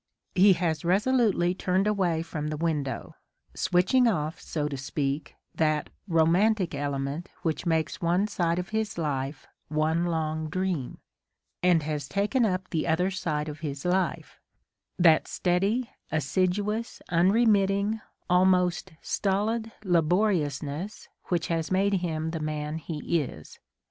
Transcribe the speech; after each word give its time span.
He 0.33 0.53
has 0.53 0.83
resolutely 0.83 1.53
turned 1.53 1.85
away 1.85 2.23
from 2.23 2.47
the 2.47 2.57
window,— 2.57 3.13
switching 3.53 4.07
off, 4.07 4.41
so 4.41 4.67
to 4.67 4.75
speak, 4.75 5.35
that 5.53 5.91
"romantic 6.07 6.73
element 6.73 7.29
which 7.43 7.67
makes 7.67 8.01
one 8.01 8.25
side 8.25 8.57
of 8.57 8.69
his 8.69 8.97
life 8.97 9.45
one 9.67 10.05
long 10.07 10.49
dream,"— 10.49 10.97
and 11.61 11.83
has 11.83 12.07
taken 12.09 12.47
up 12.47 12.67
the 12.71 12.87
other 12.87 13.11
side 13.11 13.47
of 13.47 13.59
his 13.59 13.85
life,— 13.85 14.39
that 15.07 15.27
steady, 15.27 15.91
assiduous, 16.11 17.03
unremitting, 17.09 18.01
almost 18.27 18.93
stolid 19.03 19.71
laboriousness 19.83 21.09
which 21.25 21.45
has 21.49 21.69
made 21.69 21.93
him 22.01 22.31
the 22.31 22.39
man 22.39 22.79
he 22.79 23.21
is. 23.21 23.59